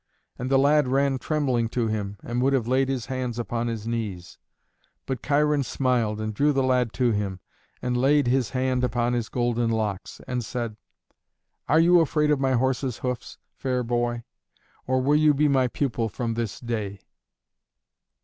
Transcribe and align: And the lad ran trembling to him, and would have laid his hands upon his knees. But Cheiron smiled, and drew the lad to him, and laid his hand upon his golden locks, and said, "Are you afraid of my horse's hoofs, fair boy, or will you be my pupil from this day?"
And 0.39 0.49
the 0.49 0.57
lad 0.57 0.87
ran 0.87 1.19
trembling 1.19 1.69
to 1.69 1.85
him, 1.85 2.17
and 2.23 2.41
would 2.41 2.53
have 2.53 2.67
laid 2.67 2.89
his 2.89 3.05
hands 3.05 3.37
upon 3.37 3.67
his 3.67 3.85
knees. 3.85 4.39
But 5.05 5.21
Cheiron 5.21 5.61
smiled, 5.63 6.19
and 6.19 6.33
drew 6.33 6.51
the 6.53 6.63
lad 6.63 6.91
to 6.93 7.11
him, 7.11 7.39
and 7.83 7.95
laid 7.95 8.25
his 8.25 8.49
hand 8.49 8.83
upon 8.83 9.13
his 9.13 9.29
golden 9.29 9.69
locks, 9.69 10.19
and 10.27 10.43
said, 10.43 10.75
"Are 11.69 11.79
you 11.79 11.99
afraid 11.99 12.31
of 12.31 12.39
my 12.39 12.53
horse's 12.53 12.97
hoofs, 12.97 13.37
fair 13.53 13.83
boy, 13.83 14.23
or 14.87 14.99
will 15.03 15.17
you 15.17 15.35
be 15.35 15.47
my 15.47 15.67
pupil 15.67 16.09
from 16.09 16.33
this 16.33 16.59
day?" 16.59 17.01